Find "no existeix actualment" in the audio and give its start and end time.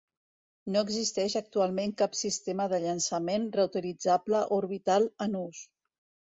0.75-1.93